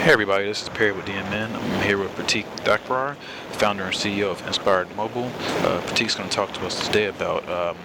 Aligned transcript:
Hey 0.00 0.12
everybody, 0.12 0.46
this 0.46 0.62
is 0.62 0.70
Perry 0.70 0.92
with 0.92 1.04
DMN. 1.04 1.54
I'm 1.54 1.82
here 1.82 1.98
with 1.98 2.10
Pratik 2.16 2.46
Thakrar, 2.64 3.16
founder 3.52 3.84
and 3.84 3.94
CEO 3.94 4.30
of 4.30 4.44
Inspired 4.46 4.88
Mobile. 4.96 5.26
Uh, 5.26 5.82
Pratik's 5.82 6.14
going 6.14 6.26
to 6.26 6.34
talk 6.34 6.54
to 6.54 6.64
us 6.64 6.86
today 6.86 7.08
about 7.08 7.46
um, 7.50 7.76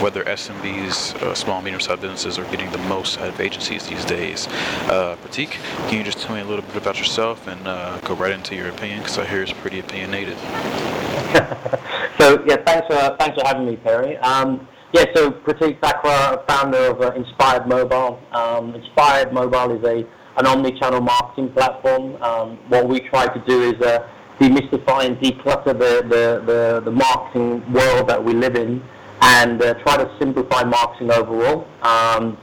whether 0.00 0.24
SMBs, 0.24 1.14
uh, 1.16 1.34
small 1.34 1.56
and 1.56 1.66
medium-sized 1.66 2.00
businesses, 2.00 2.38
are 2.38 2.50
getting 2.50 2.70
the 2.72 2.78
most 2.88 3.20
out 3.20 3.28
of 3.28 3.38
agencies 3.42 3.86
these 3.86 4.06
days. 4.06 4.48
Uh, 4.88 5.18
Pratik, 5.22 5.50
can 5.88 5.98
you 5.98 6.02
just 6.02 6.18
tell 6.20 6.34
me 6.34 6.40
a 6.40 6.46
little 6.46 6.64
bit 6.64 6.76
about 6.76 6.96
yourself 6.96 7.46
and 7.46 7.68
uh, 7.68 7.98
go 7.98 8.14
right 8.14 8.32
into 8.32 8.56
your 8.56 8.70
opinion? 8.70 9.00
Because 9.00 9.18
I 9.18 9.26
hear 9.26 9.42
it's 9.42 9.52
pretty 9.52 9.80
opinionated. 9.80 10.38
so 12.18 12.42
yeah, 12.46 12.56
thanks 12.64 12.86
for 12.86 13.16
thanks 13.18 13.38
for 13.38 13.46
having 13.46 13.66
me, 13.66 13.76
Perry. 13.76 14.16
Um, 14.16 14.66
yeah, 14.94 15.04
so 15.14 15.30
Pratik 15.30 15.78
Thakrar, 15.80 16.46
founder 16.48 16.78
of 16.86 17.02
uh, 17.02 17.12
Inspired 17.12 17.66
Mobile. 17.68 18.18
Um, 18.32 18.74
Inspired 18.74 19.30
Mobile 19.34 19.72
is 19.72 19.84
a 19.84 20.23
an 20.36 20.46
omni-channel 20.46 21.00
marketing 21.00 21.50
platform. 21.50 22.20
Um, 22.22 22.58
what 22.68 22.88
we 22.88 23.00
try 23.00 23.26
to 23.26 23.40
do 23.46 23.62
is 23.62 23.80
uh, 23.80 24.08
demystify 24.38 25.06
and 25.06 25.16
declutter 25.18 25.66
the, 25.66 26.02
the, 26.08 26.42
the, 26.44 26.82
the, 26.84 26.90
marketing 26.90 27.72
world 27.72 28.08
that 28.08 28.22
we 28.22 28.32
live 28.32 28.56
in 28.56 28.82
and 29.20 29.62
uh, 29.62 29.74
try 29.74 29.96
to 29.96 30.10
simplify 30.18 30.64
marketing 30.64 31.12
overall. 31.12 31.66
Um, 31.82 32.36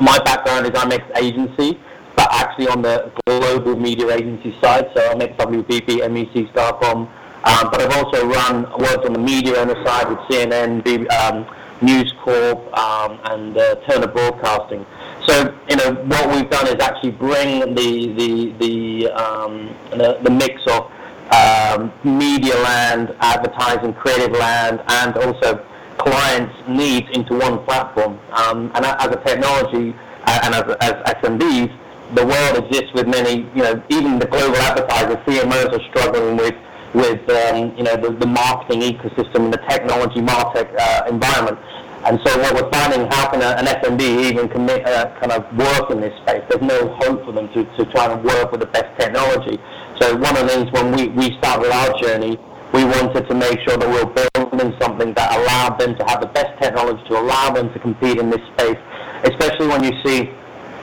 my 0.00 0.18
background 0.24 0.66
is 0.66 0.72
I'm 0.74 0.92
ex-agency, 0.92 1.80
but 2.14 2.28
actually 2.32 2.68
on 2.68 2.82
the 2.82 3.10
global 3.26 3.76
media 3.76 4.14
agency 4.14 4.54
side, 4.60 4.90
so 4.94 5.10
I'm 5.10 5.22
ex-WPP, 5.22 5.86
MEC, 5.86 6.52
Starcom, 6.52 7.08
um, 7.42 7.70
but 7.70 7.80
I've 7.80 7.92
also 7.92 8.26
run, 8.26 8.70
worked 8.78 9.06
on 9.06 9.14
the 9.14 9.18
media 9.18 9.56
owner 9.56 9.82
side 9.84 10.08
with 10.08 10.18
CNN, 10.28 11.10
um, 11.10 11.46
News 11.80 12.12
Corp, 12.22 12.78
um, 12.78 13.18
and 13.24 13.56
uh, 13.56 13.76
Turner 13.86 14.08
Broadcasting. 14.08 14.84
So, 15.26 15.54
you 15.68 15.76
know, 15.76 15.94
what 15.94 16.34
we've 16.34 16.50
done 16.50 16.66
is 16.68 16.80
actually 16.80 17.12
bring 17.12 17.74
the 17.74 18.12
the 18.14 18.52
the 18.58 19.12
um, 19.12 19.74
the, 19.90 20.18
the, 20.22 20.30
mix 20.30 20.62
of 20.66 20.90
um, 21.32 21.92
media 22.04 22.54
land, 22.56 23.14
advertising, 23.20 23.92
creative 23.94 24.32
land, 24.32 24.82
and 24.88 25.16
also 25.16 25.64
clients' 25.98 26.54
needs 26.66 27.06
into 27.12 27.34
one 27.34 27.62
platform. 27.64 28.18
Um, 28.32 28.72
and 28.74 28.84
as 28.86 29.06
a 29.08 29.22
technology 29.24 29.94
uh, 30.24 30.40
and 30.44 30.54
as, 30.54 30.76
as 30.80 30.94
SMBs, 31.22 31.76
the 32.14 32.26
world 32.26 32.64
exists 32.64 32.92
with 32.94 33.06
many, 33.06 33.46
you 33.54 33.62
know, 33.62 33.82
even 33.90 34.18
the 34.18 34.26
global 34.26 34.56
advertisers, 34.56 35.18
CMOs 35.26 35.72
are 35.72 35.84
struggling 35.90 36.36
with 36.36 36.54
with 36.92 37.22
um, 37.30 37.76
you 37.76 37.84
know 37.84 37.96
the, 37.96 38.10
the 38.18 38.26
marketing 38.26 38.80
ecosystem 38.80 39.44
and 39.44 39.52
the 39.52 39.62
technology 39.68 40.20
martech 40.20 40.74
uh, 40.78 41.04
environment. 41.08 41.58
And 42.04 42.18
so 42.24 42.38
what 42.38 42.54
we're 42.54 42.70
finding, 42.70 43.06
how 43.10 43.28
can 43.30 43.42
an 43.42 43.66
SMB 43.66 44.00
even 44.00 44.48
commit, 44.48 44.86
uh, 44.86 45.14
kind 45.20 45.32
of 45.32 45.44
work 45.56 45.90
in 45.90 46.00
this 46.00 46.16
space? 46.22 46.42
There's 46.48 46.62
no 46.62 46.88
hope 46.96 47.24
for 47.26 47.32
them 47.32 47.52
to, 47.52 47.64
to 47.76 47.84
try 47.92 48.10
and 48.10 48.24
work 48.24 48.50
with 48.52 48.60
the 48.60 48.66
best 48.66 48.98
technology. 48.98 49.60
So 50.00 50.16
one 50.16 50.34
of 50.36 50.44
the 50.44 50.48
things 50.48 50.72
when 50.72 50.92
we, 50.96 51.08
we 51.08 51.36
started 51.38 51.70
our 51.70 51.92
journey, 52.00 52.38
we 52.72 52.84
wanted 52.84 53.28
to 53.28 53.34
make 53.34 53.60
sure 53.68 53.76
that 53.76 53.86
we 53.86 54.00
were 54.00 54.28
building 54.32 54.74
something 54.80 55.12
that 55.12 55.36
allowed 55.36 55.78
them 55.78 55.94
to 55.96 56.04
have 56.06 56.20
the 56.22 56.28
best 56.28 56.56
technology 56.62 57.02
to 57.08 57.18
allow 57.18 57.50
them 57.50 57.70
to 57.72 57.78
compete 57.78 58.18
in 58.18 58.30
this 58.30 58.40
space, 58.56 58.78
especially 59.24 59.66
when 59.66 59.84
you 59.84 59.92
see 60.02 60.30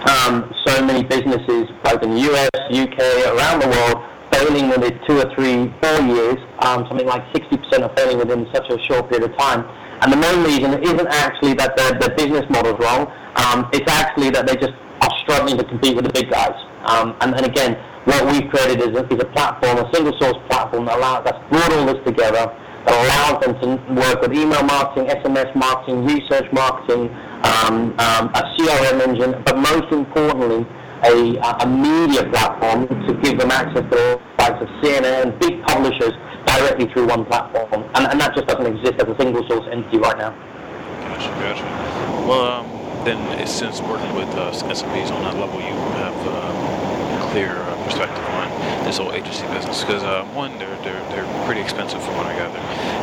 um, 0.06 0.54
so 0.68 0.86
many 0.86 1.04
businesses, 1.04 1.70
both 1.84 2.04
in 2.04 2.12
the 2.12 2.22
US, 2.30 2.50
UK, 2.70 3.00
around 3.34 3.62
the 3.64 3.70
world, 3.70 4.04
failing 4.38 4.70
within 4.70 5.00
two 5.08 5.18
or 5.18 5.28
three, 5.34 5.74
four 5.82 6.00
years. 6.06 6.38
Um, 6.60 6.86
something 6.88 7.08
like 7.08 7.24
60% 7.34 7.82
are 7.82 7.96
failing 7.96 8.18
within 8.18 8.48
such 8.54 8.70
a 8.70 8.78
short 8.84 9.10
period 9.10 9.32
of 9.32 9.38
time. 9.38 9.66
And 10.02 10.14
the 10.14 10.18
main 10.18 10.44
reason 10.44 10.78
isn't 10.84 11.08
actually 11.08 11.54
that 11.56 11.76
the, 11.76 11.98
the 11.98 12.14
business 12.14 12.46
model's 12.50 12.80
wrong. 12.80 13.12
Um, 13.36 13.70
it's 13.74 13.90
actually 13.90 14.30
that 14.32 14.46
they 14.46 14.56
just 14.56 14.74
are 15.02 15.14
struggling 15.24 15.58
to 15.58 15.64
compete 15.64 15.96
with 15.96 16.06
the 16.06 16.14
big 16.14 16.30
guys. 16.30 16.54
Um, 16.86 17.16
and 17.22 17.46
again, 17.46 17.78
what 18.06 18.26
we've 18.32 18.50
created 18.50 18.80
is 18.82 18.98
a, 18.98 19.04
is 19.14 19.20
a 19.20 19.30
platform, 19.34 19.78
a 19.80 19.94
single 19.94 20.14
source 20.20 20.38
platform 20.50 20.86
that 20.86 20.98
allows 20.98 21.26
that's 21.26 21.42
brought 21.50 21.74
all 21.74 21.86
this 21.86 22.02
together, 22.06 22.46
that 22.86 22.96
allows 23.04 23.42
them 23.44 23.54
to 23.60 23.94
work 23.94 24.22
with 24.22 24.34
email 24.34 24.64
marketing, 24.64 25.10
SMS 25.10 25.54
marketing, 25.56 26.06
research 26.06 26.48
marketing, 26.54 27.10
um, 27.44 27.94
um, 28.00 28.30
a 28.34 28.42
CRM 28.56 29.02
engine, 29.02 29.42
but 29.44 29.58
most 29.58 29.92
importantly, 29.92 30.66
a, 31.04 31.38
a 31.62 31.68
media 31.68 32.30
platform 32.30 32.88
to 32.88 33.14
give 33.22 33.38
them 33.38 33.52
access 33.52 33.84
to 33.92 34.22
likes 34.50 34.62
of 34.62 34.70
CNN, 34.82 35.40
big 35.40 35.62
publishers, 35.64 36.14
directly 36.46 36.88
through 36.94 37.08
one 37.08 37.26
platform, 37.26 37.84
and, 37.96 38.08
and 38.08 38.20
that 38.20 38.34
just 38.36 38.48
doesn't 38.48 38.66
exist 38.66 38.96
as 38.96 39.08
a 39.08 39.16
single 39.20 39.46
source 39.48 39.68
entity 39.72 39.98
right 39.98 40.18
now. 40.18 40.32
Gotcha, 41.12 41.30
gotcha. 41.44 41.64
Well, 42.28 42.64
um, 42.64 42.66
then 43.04 43.20
since 43.48 43.82
working 43.82 44.14
with 44.16 44.30
uh, 44.36 44.52
SMBs 44.52 45.12
on 45.12 45.24
that 45.24 45.36
level, 45.36 45.60
you 45.60 45.76
have 46.00 46.16
uh, 46.28 47.28
a 47.28 47.32
clear 47.32 47.52
uh, 47.52 47.84
perspective 47.84 48.24
on 48.24 48.86
this 48.86 48.98
whole 48.98 49.12
agency 49.12 49.46
business. 49.48 49.84
Because 49.84 50.04
uh, 50.04 50.24
one, 50.34 50.58
they're, 50.60 50.76
they're 50.84 51.04
they're 51.12 51.46
pretty 51.46 51.62
expensive 51.62 52.04
from 52.04 52.16
what 52.16 52.28
I 52.28 52.36
gather, 52.36 52.60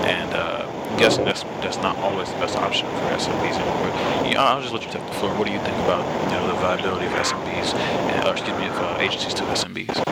and 0.08 0.34
uh, 0.34 0.96
guessing 0.96 1.24
that's 1.24 1.42
that's 1.60 1.78
not 1.78 1.96
always 1.98 2.28
the 2.28 2.38
best 2.40 2.56
option 2.56 2.86
for 2.88 3.08
SMBs. 3.16 3.58
Know, 3.58 4.40
I'll 4.40 4.60
just 4.60 4.72
let 4.72 4.84
you 4.84 4.90
take 4.90 5.06
the 5.06 5.14
floor. 5.14 5.32
What 5.36 5.46
do 5.46 5.52
you 5.52 5.60
think 5.60 5.76
about 5.84 6.04
you 6.24 6.36
know 6.36 6.48
the 6.48 6.54
viability 6.54 7.06
of 7.06 7.12
SMBs, 7.12 7.74
and, 7.74 8.26
or 8.26 8.32
excuse 8.32 8.56
me, 8.58 8.66
of 8.66 8.76
uh, 8.76 8.96
agencies 9.00 9.34
to 9.34 9.42
SMBs? 9.44 10.04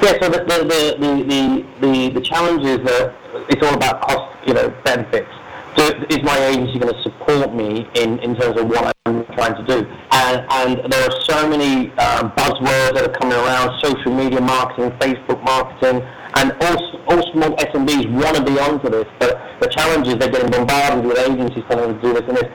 Yeah, 0.00 0.14
so 0.22 0.30
the, 0.30 0.38
the, 0.46 0.94
the, 1.00 1.66
the, 1.80 2.08
the, 2.10 2.20
challenge 2.20 2.64
is 2.64 2.78
that 2.86 3.12
it's 3.50 3.66
all 3.66 3.74
about 3.74 4.00
cost, 4.00 4.46
you 4.46 4.54
know, 4.54 4.68
benefits. 4.84 5.28
So 5.76 5.88
is 6.08 6.22
my 6.22 6.38
agency 6.38 6.78
going 6.78 6.94
to 6.94 7.02
support 7.02 7.52
me 7.52 7.84
in, 7.94 8.20
in 8.20 8.36
terms 8.36 8.60
of 8.60 8.68
what 8.68 8.94
I'm 9.06 9.24
trying 9.34 9.56
to 9.56 9.64
do? 9.66 9.90
And, 10.12 10.46
and 10.50 10.92
there 10.92 11.02
are 11.02 11.20
so 11.22 11.48
many 11.48 11.90
um, 11.98 12.30
buzzwords 12.38 12.94
that 12.94 13.10
are 13.10 13.12
coming 13.18 13.36
around, 13.36 13.74
social 13.82 14.14
media 14.14 14.40
marketing, 14.40 14.92
Facebook 15.00 15.42
marketing, 15.42 16.06
and 16.36 16.52
all, 16.62 16.78
all 17.10 17.32
small 17.32 17.56
SMBs 17.56 18.08
want 18.12 18.36
to 18.36 18.44
be 18.44 18.56
onto 18.60 18.88
this, 18.88 19.06
but 19.18 19.60
the 19.60 19.66
challenge 19.66 20.06
is 20.06 20.14
they're 20.14 20.30
getting 20.30 20.50
bombarded 20.50 21.04
with 21.04 21.18
agencies 21.18 21.64
telling 21.68 21.90
them 21.90 22.00
to 22.00 22.06
do 22.06 22.12
this 22.14 22.28
and 22.28 22.36
this 22.36 22.50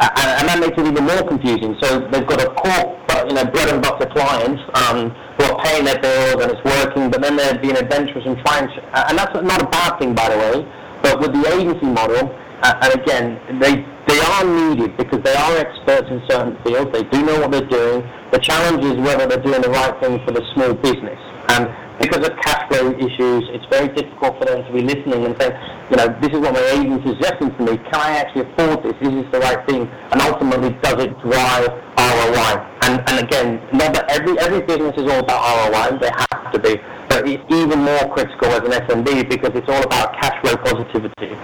and, 0.00 0.30
and, 0.38 0.48
that 0.48 0.58
makes 0.60 0.78
it 0.78 0.86
even 0.86 1.04
more 1.04 1.26
confusing. 1.26 1.76
So 1.82 1.98
they've 2.10 2.26
got 2.26 2.40
a 2.40 2.50
core, 2.54 2.94
you 3.26 3.34
know, 3.34 3.44
bread 3.44 3.68
and 3.68 3.82
butter 3.82 4.06
clients 4.06 4.62
um, 4.74 5.10
who 5.38 5.44
paying 5.68 5.84
their 5.84 6.00
bills 6.00 6.42
and 6.42 6.50
it's 6.50 6.64
working, 6.64 7.10
but 7.10 7.20
then 7.20 7.36
they're 7.36 7.58
being 7.58 7.76
adventurous 7.76 8.24
and 8.24 8.38
trying, 8.38 8.66
to, 8.68 8.80
and 9.08 9.18
that's 9.18 9.34
not 9.34 9.60
a 9.62 9.68
bad 9.68 9.98
thing, 9.98 10.14
by 10.14 10.28
the 10.28 10.38
way. 10.38 10.56
But 11.02 11.20
with 11.20 11.32
the 11.32 11.44
agency 11.54 11.86
model, 11.86 12.34
uh, 12.62 12.74
and 12.82 13.00
again, 13.00 13.60
they 13.60 13.86
they 14.08 14.18
are 14.18 14.44
needed 14.44 14.96
because 14.96 15.22
they 15.22 15.34
are 15.34 15.56
experts 15.58 16.08
in 16.10 16.20
certain 16.28 16.56
fields. 16.64 16.90
They 16.92 17.04
do 17.04 17.22
know 17.22 17.40
what 17.40 17.52
they're 17.52 17.68
doing. 17.68 18.02
The 18.32 18.38
challenge 18.38 18.82
is 18.82 18.96
whether 18.96 19.26
they're 19.28 19.42
doing 19.42 19.60
the 19.60 19.68
right 19.68 19.94
thing 20.00 20.18
for 20.24 20.32
the 20.32 20.42
small 20.54 20.72
business. 20.74 21.20
And 21.50 21.68
because 22.00 22.26
of 22.26 22.34
cash 22.40 22.66
flow 22.68 22.90
issues, 22.96 23.44
it's 23.52 23.66
very 23.70 23.88
difficult 23.88 24.38
for 24.38 24.46
them 24.46 24.64
to 24.64 24.72
be 24.72 24.80
listening 24.80 25.26
and 25.26 25.36
saying, 25.38 25.52
you 25.90 25.96
know, 25.96 26.08
this 26.20 26.32
is 26.32 26.40
what 26.40 26.54
my 26.54 26.64
agent 26.72 27.04
is 27.04 27.20
suggesting 27.20 27.54
to 27.54 27.60
me. 27.62 27.76
Can 27.76 28.00
I 28.00 28.16
actually 28.16 28.50
afford 28.50 28.82
this? 28.82 28.96
Is 29.02 29.12
this 29.12 29.30
the 29.30 29.40
right 29.40 29.62
thing? 29.68 29.86
And 30.10 30.20
ultimately, 30.22 30.72
does 30.80 31.04
it 31.04 31.12
drive 31.20 31.68
ROI? 32.00 32.77
And, 32.88 33.04
and 33.04 33.20
again, 33.20 33.60
that 33.76 34.08
every, 34.08 34.32
every 34.40 34.64
business 34.64 34.96
is 34.96 35.04
all 35.12 35.20
about 35.20 35.44
ROI. 35.44 36.00
They 36.00 36.08
have 36.08 36.52
to 36.52 36.58
be. 36.58 36.80
But 37.12 37.28
it's 37.28 37.44
even 37.52 37.84
more 37.84 38.08
critical 38.16 38.48
as 38.48 38.64
an 38.64 38.72
SMB 38.72 39.28
because 39.28 39.52
it's 39.52 39.68
all 39.68 39.84
about 39.84 40.16
cash 40.16 40.40
flow 40.40 40.56
positivity. 40.56 41.36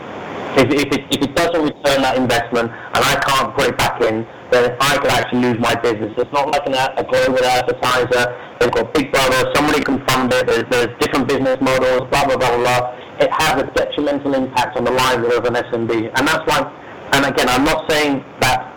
If, 0.57 0.73
if, 0.73 0.89
it, 0.89 1.05
if 1.13 1.21
it 1.21 1.37
doesn't 1.37 1.61
return 1.61 2.01
that 2.01 2.17
investment 2.17 2.73
and 2.73 3.03
I 3.05 3.21
can't 3.29 3.53
put 3.53 3.69
it 3.69 3.77
back 3.77 4.01
in, 4.01 4.25
then 4.49 4.73
I 4.81 4.97
could 4.97 5.13
actually 5.13 5.53
lose 5.53 5.61
my 5.61 5.75
business. 5.75 6.17
It's 6.17 6.33
not 6.33 6.49
like 6.49 6.65
an, 6.65 6.81
a 6.81 7.05
global 7.05 7.45
advertiser. 7.45 8.25
They've 8.57 8.73
got 8.73 8.95
Big 8.95 9.13
Brother. 9.13 9.53
Somebody 9.53 9.85
can 9.85 10.01
fund 10.09 10.33
it. 10.33 10.47
There's, 10.47 10.65
there's 10.73 10.97
different 10.97 11.29
business 11.29 11.61
models, 11.61 12.09
blah, 12.09 12.25
blah, 12.25 12.41
blah, 12.41 12.57
blah. 12.57 12.97
It 13.21 13.29
has 13.29 13.61
a 13.61 13.67
detrimental 13.77 14.33
impact 14.33 14.79
on 14.79 14.85
the 14.85 14.93
livelihood 14.93 15.45
of 15.45 15.45
an 15.45 15.61
SMB. 15.61 16.09
And 16.17 16.25
that's 16.25 16.47
why, 16.49 16.65
and 17.13 17.27
again, 17.27 17.51
I'm 17.51 17.65
not 17.65 17.85
saying 17.91 18.25
that 18.41 18.74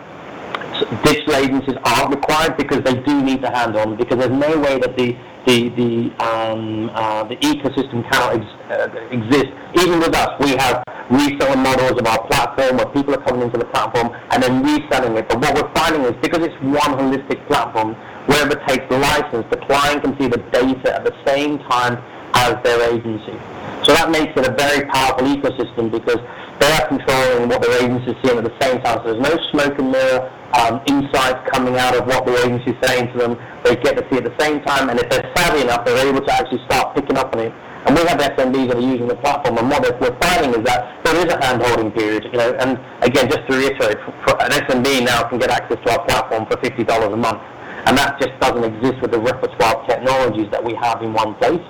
digital 1.02 1.34
agencies 1.36 1.74
aren't 1.84 2.14
required 2.14 2.56
because 2.56 2.82
they 2.82 2.94
do 3.02 3.22
need 3.22 3.42
to 3.42 3.50
hand 3.50 3.76
on 3.76 3.96
because 3.96 4.18
there's 4.18 4.30
no 4.30 4.58
way 4.58 4.78
that 4.78 4.96
the 4.96 5.16
the 5.46 5.68
the 5.70 5.92
um, 6.24 6.90
uh, 6.94 7.24
the 7.24 7.36
ecosystem 7.36 8.02
cannot 8.10 8.34
ex- 8.34 8.70
uh, 8.70 8.88
exist. 9.10 9.48
Even 9.80 9.98
with 9.98 10.14
us, 10.14 10.30
we 10.40 10.56
have 10.56 10.82
reselling 11.10 11.62
models 11.62 11.98
of 11.98 12.06
our 12.06 12.26
platform 12.28 12.76
where 12.76 12.86
people 12.86 13.14
are 13.14 13.22
coming 13.22 13.42
into 13.42 13.58
the 13.58 13.64
platform 13.66 14.14
and 14.30 14.42
then 14.42 14.62
reselling 14.62 15.16
it. 15.16 15.28
But 15.28 15.40
what 15.40 15.54
we're 15.54 15.74
finding 15.74 16.02
is 16.02 16.12
because 16.20 16.42
it's 16.42 16.60
one 16.62 16.92
holistic 17.00 17.46
platform, 17.46 17.94
wherever 18.26 18.54
takes 18.66 18.84
the 18.88 18.98
license, 18.98 19.46
the 19.50 19.56
client 19.56 20.02
can 20.02 20.18
see 20.18 20.28
the 20.28 20.38
data 20.52 20.94
at 20.94 21.04
the 21.04 21.14
same 21.26 21.58
time 21.60 22.02
as 22.34 22.62
their 22.62 22.92
agency. 22.92 23.38
So 23.84 23.94
that 23.94 24.10
makes 24.10 24.36
it 24.36 24.46
a 24.46 24.52
very 24.52 24.84
powerful 24.86 25.26
ecosystem 25.26 25.90
because 25.90 26.20
they 26.60 26.70
are 26.72 26.88
controlling 26.88 27.48
what 27.48 27.62
their 27.62 27.84
agency 27.84 28.10
is 28.10 28.16
seeing 28.24 28.38
at 28.38 28.44
the 28.44 28.56
same 28.60 28.82
time. 28.82 28.98
So 29.04 29.14
there's 29.14 29.22
no 29.22 29.34
smoke 29.50 29.78
and 29.78 29.92
mirror 29.92 30.30
um, 30.58 30.80
insights 30.86 31.38
coming 31.50 31.76
out 31.76 31.94
of 31.94 32.06
what 32.06 32.24
the 32.26 32.34
agency 32.44 32.72
is 32.72 32.78
saying 32.82 33.12
to 33.12 33.18
them. 33.18 33.36
They 33.64 33.76
get 33.76 33.96
to 33.96 34.04
see 34.10 34.18
at 34.18 34.24
the 34.24 34.34
same 34.40 34.62
time, 34.62 34.88
and 34.90 34.98
if 34.98 35.08
they're 35.10 35.30
savvy 35.36 35.62
enough, 35.62 35.84
they're 35.84 36.06
able 36.06 36.20
to 36.20 36.32
actually 36.32 36.64
start 36.64 36.94
picking 36.96 37.16
up 37.16 37.34
on 37.34 37.40
it. 37.42 37.52
And 37.86 37.94
we 37.96 38.02
have 38.06 38.18
SMBs 38.18 38.68
that 38.68 38.76
are 38.76 38.80
using 38.80 39.06
the 39.06 39.16
platform, 39.16 39.58
and 39.58 39.70
what 39.70 39.82
we're 40.00 40.18
finding 40.20 40.58
is 40.58 40.66
that 40.66 41.04
there 41.04 41.16
is 41.16 41.32
a 41.32 41.38
hand-holding 41.44 41.92
period. 41.92 42.24
You 42.24 42.38
know, 42.38 42.52
and 42.58 42.80
again, 43.02 43.30
just 43.30 43.46
to 43.48 43.56
reiterate, 43.56 43.98
an 43.98 44.50
SMB 44.66 45.04
now 45.04 45.28
can 45.28 45.38
get 45.38 45.50
access 45.50 45.78
to 45.84 45.92
our 45.92 46.04
platform 46.06 46.46
for 46.46 46.56
$50 46.56 46.84
a 46.84 47.16
month. 47.16 47.40
and 47.86 47.96
that 47.96 48.18
just 48.20 48.34
doesn't 48.40 48.64
exist 48.64 49.00
with 49.00 49.12
the 49.12 49.20
repertoire 49.20 49.76
of 49.76 49.86
technologies 49.86 50.50
that 50.50 50.62
we 50.62 50.74
have 50.74 51.00
in 51.02 51.12
one 51.12 51.34
place. 51.36 51.62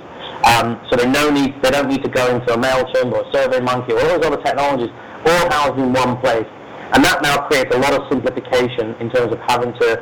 Um, 0.48 0.80
so 0.88 0.96
they, 0.96 1.04
no 1.04 1.28
need, 1.28 1.60
they 1.62 1.70
don't 1.70 1.88
need 1.88 2.02
to 2.02 2.08
go 2.08 2.34
into 2.34 2.54
a 2.54 2.56
MailChimp 2.56 3.12
or 3.12 3.20
a 3.20 3.28
SurveyMonkey 3.32 3.90
or 3.90 4.00
all 4.00 4.18
those 4.18 4.32
other 4.32 4.42
technologies, 4.42 4.88
all 5.26 5.44
housed 5.52 5.78
in 5.78 5.92
one 5.92 6.16
place. 6.18 6.48
And 6.96 7.04
that 7.04 7.20
now 7.20 7.46
creates 7.48 7.74
a 7.74 7.78
lot 7.78 7.92
of 7.92 8.08
simplification 8.08 8.96
in 8.96 9.10
terms 9.10 9.30
of 9.30 9.38
having 9.40 9.74
to 9.74 10.00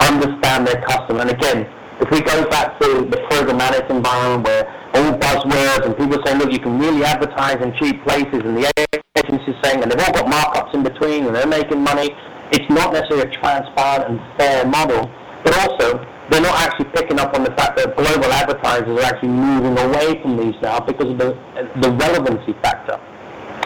understand 0.00 0.66
their 0.66 0.82
customer. 0.82 1.20
And 1.20 1.30
again, 1.30 1.70
if 2.00 2.10
we 2.10 2.20
go 2.20 2.42
back 2.50 2.78
to 2.80 3.06
the 3.06 3.22
programmatic 3.30 3.88
environment 3.88 4.42
where 4.42 4.66
all 4.94 5.14
buzzwords 5.14 5.86
and 5.86 5.96
people 5.96 6.18
saying, 6.26 6.38
look, 6.38 6.50
you 6.50 6.58
can 6.58 6.76
really 6.78 7.04
advertise 7.04 7.62
in 7.62 7.72
cheap 7.78 8.02
places 8.02 8.42
and 8.42 8.56
the 8.56 8.66
agencies 9.14 9.54
saying, 9.62 9.82
and 9.82 9.92
they've 9.92 10.00
all 10.00 10.12
got 10.12 10.26
markups 10.26 10.74
in 10.74 10.82
between 10.82 11.26
and 11.26 11.36
they're 11.36 11.46
making 11.46 11.80
money, 11.80 12.10
it's 12.50 12.68
not 12.68 12.92
necessarily 12.92 13.28
a 13.28 13.30
transparent 13.30 14.10
and 14.10 14.38
fair 14.38 14.66
model, 14.66 15.08
but 15.44 15.54
also 15.62 16.04
they're 16.30 16.40
not 16.40 16.56
actually 16.60 16.86
picking 16.90 17.18
up 17.20 17.34
on 17.34 17.44
the 17.44 17.50
fact 17.52 17.76
that 17.76 17.96
global 17.96 18.32
advertisers 18.32 18.88
are 18.88 19.02
actually 19.02 19.28
moving 19.28 19.78
away 19.78 20.20
from 20.22 20.36
these 20.36 20.54
now 20.62 20.80
because 20.80 21.10
of 21.10 21.18
the, 21.18 21.36
the 21.80 21.90
relevancy 21.92 22.54
factor. 22.62 22.98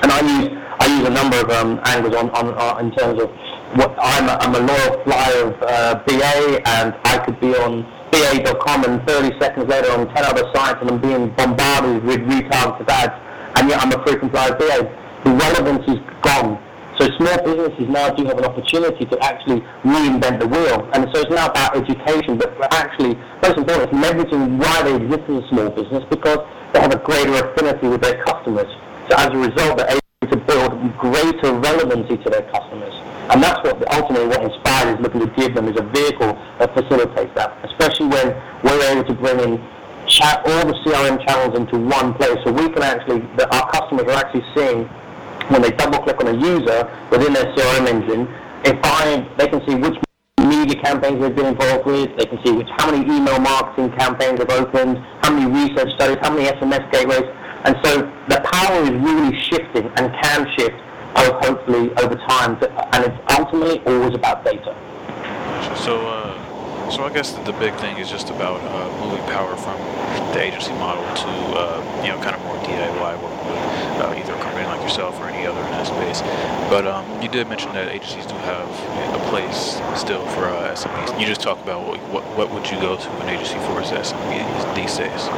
And 0.02 0.12
I 0.12 0.20
use 0.20 0.58
I 0.80 0.86
use 0.86 1.06
a 1.06 1.10
number 1.10 1.40
of 1.40 1.50
um, 1.50 1.80
angles 1.84 2.14
on, 2.14 2.30
on 2.30 2.54
uh, 2.54 2.78
in 2.78 2.92
terms 2.92 3.20
of 3.20 3.30
what 3.74 3.94
I'm 4.00 4.28
a, 4.28 4.38
I'm 4.40 4.54
a 4.54 4.60
loyal 4.60 5.02
flyer 5.04 5.48
of 5.48 5.62
uh, 5.62 6.02
BA, 6.06 6.62
and 6.68 6.94
I 7.04 7.18
could 7.18 7.38
be 7.40 7.54
on 7.56 7.82
BA.com 8.10 8.84
and 8.84 9.06
30 9.06 9.38
seconds 9.38 9.68
later 9.68 9.90
on 9.92 10.08
10 10.14 10.24
other 10.24 10.50
sites, 10.54 10.78
and 10.80 10.90
I'm 10.90 11.00
being 11.00 11.30
bombarded 11.30 12.04
with 12.04 12.20
retargeted 12.20 12.88
ads, 12.88 13.14
and 13.58 13.68
yet 13.68 13.82
I'm 13.82 13.92
a 13.92 14.02
frequent 14.04 14.32
flyer 14.32 14.52
of 14.52 14.58
BA. 14.58 14.78
The 15.24 15.30
relevance 15.30 15.84
is 15.88 15.98
gone. 16.22 16.62
So 16.98 17.06
small 17.16 17.38
businesses 17.44 17.88
now 17.88 18.10
do 18.10 18.24
have 18.24 18.38
an 18.38 18.44
opportunity 18.44 19.04
to 19.04 19.16
actually 19.22 19.60
reinvent 19.84 20.40
the 20.40 20.48
wheel. 20.48 20.82
And 20.94 21.06
so 21.14 21.22
it's 21.22 21.30
now 21.30 21.46
about 21.46 21.76
education, 21.76 22.36
but 22.36 22.50
actually, 22.74 23.14
most 23.40 23.56
importantly, 23.56 23.86
it's 23.86 23.94
leveraging 24.02 24.58
why 24.58 24.82
they 24.82 24.96
exist 24.96 25.22
as 25.30 25.44
a 25.44 25.48
small 25.48 25.70
business 25.70 26.02
because 26.10 26.42
they 26.72 26.80
have 26.80 26.92
a 26.92 26.98
greater 26.98 27.34
affinity 27.38 27.86
with 27.86 28.02
their 28.02 28.24
customers. 28.24 28.66
So 29.08 29.14
as 29.14 29.30
a 29.30 29.38
result, 29.38 29.78
they're 29.78 29.94
able 29.94 30.26
to 30.26 30.36
build 30.42 30.98
greater 30.98 31.54
relevancy 31.54 32.16
to 32.16 32.30
their 32.30 32.42
customers. 32.50 32.94
And 33.30 33.40
that's 33.40 33.62
what 33.62 33.78
ultimately 33.94 34.26
what 34.26 34.42
Inspired 34.42 34.98
is 34.98 35.00
looking 35.00 35.20
to 35.20 35.30
give 35.38 35.54
them 35.54 35.68
is 35.68 35.78
a 35.78 35.86
vehicle 35.94 36.34
that 36.58 36.74
facilitates 36.74 37.32
that, 37.36 37.62
especially 37.62 38.08
when 38.08 38.34
we're 38.64 38.82
able 38.90 39.04
to 39.04 39.14
bring 39.14 39.38
in 39.38 39.62
chat, 40.08 40.42
all 40.46 40.66
the 40.66 40.74
CRM 40.82 41.24
channels 41.24 41.56
into 41.56 41.78
one 41.78 42.14
place. 42.14 42.38
So 42.42 42.50
we 42.50 42.68
can 42.70 42.82
actually, 42.82 43.22
our 43.52 43.70
customers 43.70 44.02
are 44.10 44.18
actually 44.18 44.44
seeing 44.56 44.90
when 45.48 45.62
they 45.62 45.70
double 45.70 45.98
click 45.98 46.20
on 46.20 46.28
a 46.28 46.36
user 46.36 46.88
within 47.10 47.32
their 47.32 47.46
CRM 47.54 47.86
engine, 47.86 48.28
if 48.64 48.78
I, 48.82 49.26
they 49.36 49.48
can 49.48 49.64
see 49.66 49.74
which 49.74 49.96
media 50.38 50.80
campaigns 50.82 51.20
they've 51.20 51.34
been 51.34 51.46
involved 51.46 51.86
with, 51.86 52.16
they 52.16 52.26
can 52.26 52.38
see 52.44 52.52
which, 52.52 52.68
how 52.76 52.90
many 52.90 53.04
email 53.04 53.38
marketing 53.38 53.90
campaigns 53.92 54.38
have 54.40 54.50
opened, 54.50 54.98
how 55.22 55.32
many 55.32 55.50
research 55.50 55.94
studies, 55.94 56.18
how 56.20 56.34
many 56.34 56.48
SMS 56.48 56.90
gateways, 56.92 57.24
and 57.64 57.76
so 57.84 58.00
the 58.28 58.40
power 58.52 58.82
is 58.82 58.90
really 58.90 59.38
shifting 59.38 59.90
and 59.96 60.12
can 60.22 60.46
shift 60.56 60.76
hopefully 61.16 61.90
over 61.96 62.14
time, 62.14 62.56
and 62.92 63.04
it's 63.04 63.38
ultimately 63.38 63.80
always 63.86 64.14
about 64.14 64.44
data. 64.44 64.74
So, 65.84 66.06
uh, 66.06 66.17
so 66.90 67.04
I 67.04 67.12
guess 67.12 67.32
the 67.32 67.52
big 67.52 67.74
thing 67.76 67.98
is 67.98 68.10
just 68.10 68.30
about 68.30 68.60
uh, 68.64 68.88
moving 69.04 69.22
power 69.26 69.56
from 69.56 69.76
the 70.32 70.40
agency 70.40 70.72
model 70.72 71.04
to 71.04 71.30
uh, 71.52 72.02
you 72.02 72.08
know 72.08 72.18
kind 72.22 72.34
of 72.34 72.42
more 72.44 72.56
DIY 72.64 73.12
work 73.22 73.38
with 73.44 73.60
uh, 74.00 74.14
either 74.16 74.32
a 74.34 74.40
company 74.40 74.64
like 74.66 74.80
yourself 74.80 75.18
or 75.20 75.28
any 75.28 75.46
other 75.46 75.60
in 75.60 75.70
that 75.72 75.86
space. 75.86 76.20
But 76.70 76.86
um, 76.86 77.04
you 77.22 77.28
did 77.28 77.48
mention 77.48 77.72
that 77.72 77.88
agencies 77.88 78.24
do 78.26 78.34
have 78.48 78.68
a 79.14 79.22
place 79.28 79.80
still 80.00 80.24
for 80.32 80.46
uh, 80.46 80.74
SMBs. 80.74 81.20
You 81.20 81.26
just 81.26 81.40
talked 81.40 81.62
about 81.62 81.86
what, 81.86 82.00
what, 82.08 82.24
what 82.36 82.50
would 82.52 82.70
you 82.70 82.80
go 82.80 82.96
to 82.96 83.10
an 83.20 83.28
agency 83.28 83.58
for 83.68 83.80
as 83.80 83.92
SMBs 83.92 84.74
these 84.74 84.96
days? 84.96 85.28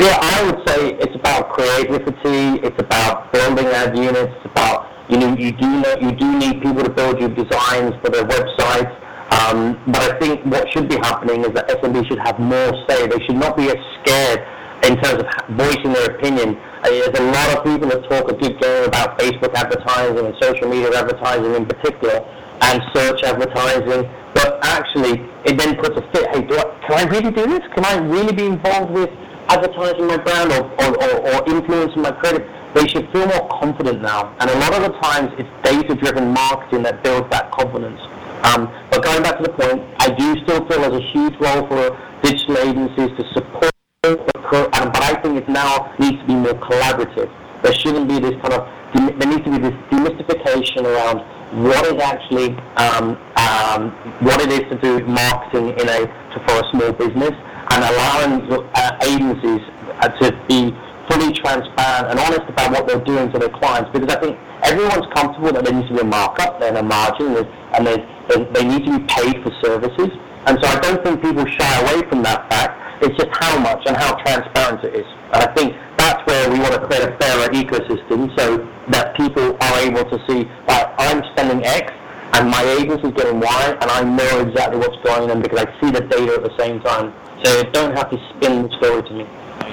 Yeah, 0.00 0.16
I 0.22 0.46
would 0.46 0.68
say 0.68 0.94
it's 0.94 1.16
about 1.16 1.50
creativity. 1.52 2.64
It's 2.64 2.78
about 2.80 3.32
building 3.32 3.66
ad 3.66 3.98
units. 3.98 4.32
It's 4.36 4.46
about 4.46 4.86
you 5.10 5.18
know 5.18 5.36
you 5.36 5.52
do 5.52 5.68
you 6.00 6.12
do 6.12 6.38
need 6.38 6.62
people 6.62 6.84
to 6.84 6.90
build 6.90 7.20
your 7.20 7.30
designs 7.30 7.94
for 8.00 8.08
their 8.08 8.24
websites. 8.24 9.07
Um, 9.38 9.78
but 9.86 10.02
I 10.02 10.18
think 10.18 10.44
what 10.46 10.66
should 10.72 10.88
be 10.88 10.96
happening 10.96 11.44
is 11.44 11.52
that 11.52 11.68
SMB 11.68 12.08
should 12.08 12.18
have 12.18 12.40
more 12.40 12.74
say. 12.88 13.06
They 13.06 13.22
should 13.24 13.36
not 13.36 13.56
be 13.56 13.70
as 13.70 13.78
scared 14.02 14.42
in 14.82 14.98
terms 14.98 15.22
of 15.22 15.26
voicing 15.54 15.92
their 15.92 16.10
opinion. 16.10 16.58
Uh, 16.82 16.90
there's 16.90 17.18
a 17.18 17.22
lot 17.30 17.56
of 17.56 17.64
people 17.64 17.88
that 17.88 18.02
talk 18.10 18.26
a 18.30 18.34
good 18.34 18.58
game 18.60 18.84
about 18.84 19.18
Facebook 19.18 19.54
advertising 19.54 20.26
and 20.26 20.34
social 20.42 20.68
media 20.68 20.90
advertising 20.90 21.54
in 21.54 21.66
particular, 21.66 22.18
and 22.62 22.82
search 22.92 23.22
advertising. 23.22 24.10
But 24.34 24.58
actually, 24.62 25.22
it 25.44 25.56
then 25.56 25.76
puts 25.76 25.96
a 25.96 26.02
fit. 26.10 26.26
Hey, 26.34 26.42
do 26.42 26.58
I, 26.58 26.64
can 26.86 26.98
I 26.98 27.04
really 27.10 27.30
do 27.30 27.46
this? 27.46 27.62
Can 27.74 27.84
I 27.84 27.98
really 27.98 28.34
be 28.34 28.46
involved 28.46 28.90
with 28.90 29.10
advertising 29.48 30.06
my 30.06 30.16
brand 30.16 30.50
or, 30.52 30.66
or, 30.82 30.90
or, 30.98 31.14
or 31.30 31.48
influencing 31.48 32.02
my 32.02 32.10
credit? 32.10 32.42
They 32.74 32.86
should 32.88 33.10
feel 33.12 33.26
more 33.26 33.48
confident 33.60 34.02
now. 34.02 34.34
And 34.40 34.50
a 34.50 34.58
lot 34.58 34.74
of 34.74 34.82
the 34.82 34.98
times, 34.98 35.30
it's 35.38 35.48
data-driven 35.62 36.32
marketing 36.32 36.82
that 36.82 37.02
builds 37.02 37.30
that 37.30 37.50
confidence. 37.52 38.00
Um, 38.44 38.72
but 38.90 39.02
going 39.02 39.22
back 39.22 39.36
to 39.38 39.42
the 39.42 39.52
point, 39.52 39.82
I 39.98 40.10
do 40.10 40.34
still 40.44 40.66
feel 40.66 40.80
there's 40.80 41.02
a 41.02 41.12
huge 41.12 41.34
role 41.40 41.66
for 41.66 41.98
digital 42.22 42.58
agencies 42.58 43.10
to 43.16 43.24
support 43.34 43.72
but 44.02 45.02
I 45.02 45.20
think 45.20 45.36
it 45.36 45.48
now 45.48 45.92
needs 45.98 46.18
to 46.20 46.26
be 46.26 46.34
more 46.34 46.54
collaborative. 46.54 47.30
There 47.62 47.74
shouldn't 47.74 48.08
be 48.08 48.18
this 48.20 48.34
kind 48.40 48.54
of, 48.54 48.68
there 48.94 49.28
needs 49.28 49.44
to 49.44 49.50
be 49.50 49.58
this 49.58 49.74
demystification 49.90 50.84
around 50.84 51.18
what 51.64 51.84
is 51.86 52.00
actually, 52.00 52.56
um, 52.76 53.18
um, 53.36 53.90
what 54.20 54.40
it 54.40 54.52
is 54.52 54.60
to 54.70 54.78
do 54.80 55.04
marketing 55.06 55.70
in 55.70 55.88
a, 55.88 56.06
to, 56.06 56.44
for 56.46 56.60
a 56.60 56.70
small 56.70 56.92
business 56.92 57.34
and 57.70 57.84
allowing 57.84 58.52
uh, 58.74 58.98
agencies 59.02 59.60
uh, 60.00 60.08
to 60.20 60.32
be 60.48 60.74
fully 61.10 61.32
transparent 61.32 62.10
and 62.10 62.18
honest 62.18 62.44
about 62.48 62.70
what 62.70 62.86
they're 62.86 63.04
doing 63.04 63.30
to 63.32 63.38
their 63.38 63.48
clients 63.48 63.90
because 63.92 64.14
I 64.14 64.20
think 64.20 64.38
everyone's 64.62 65.06
comfortable 65.14 65.52
that 65.52 65.64
there 65.64 65.74
needs 65.74 65.88
to 65.88 65.94
be 65.94 66.00
a 66.00 66.04
markup 66.04 66.60
and 66.62 66.76
a 66.76 66.82
margin 66.82 67.36
and 67.74 67.86
they 67.86 67.98
they 68.28 68.64
need 68.64 68.84
to 68.84 68.98
be 68.98 69.04
paid 69.08 69.42
for 69.42 69.50
services. 69.64 70.10
And 70.46 70.58
so 70.60 70.68
I 70.68 70.78
don't 70.80 71.02
think 71.02 71.22
people 71.22 71.44
shy 71.46 71.80
away 71.80 72.08
from 72.08 72.22
that 72.22 72.48
fact. 72.50 73.02
It's 73.02 73.16
just 73.16 73.28
how 73.32 73.58
much 73.58 73.82
and 73.86 73.96
how 73.96 74.16
transparent 74.22 74.84
it 74.84 74.94
is. 74.94 75.06
And 75.32 75.42
I 75.42 75.52
think 75.54 75.74
that's 75.96 76.20
where 76.26 76.50
we 76.50 76.58
want 76.58 76.74
to 76.74 76.86
create 76.86 77.02
a 77.02 77.16
fairer 77.18 77.48
ecosystem 77.52 78.36
so 78.38 78.68
that 78.88 79.16
people 79.16 79.56
are 79.60 79.78
able 79.80 80.04
to 80.04 80.18
see, 80.28 80.48
like, 80.66 80.88
I'm 80.98 81.22
spending 81.32 81.64
X 81.64 81.92
and 82.34 82.50
my 82.50 82.62
agency 82.80 83.08
is 83.08 83.14
getting 83.14 83.40
Y 83.40 83.78
and 83.80 83.90
I 83.90 84.02
know 84.02 84.40
exactly 84.40 84.78
what's 84.78 84.96
going 85.02 85.30
on 85.30 85.42
because 85.42 85.64
I 85.64 85.80
see 85.80 85.90
the 85.90 86.00
data 86.00 86.34
at 86.34 86.42
the 86.42 86.56
same 86.58 86.80
time. 86.80 87.14
So 87.44 87.62
don't 87.70 87.96
have 87.96 88.10
to 88.10 88.18
spin 88.30 88.68
the 88.68 88.76
story 88.76 89.02
to 89.02 89.14
me. 89.14 89.26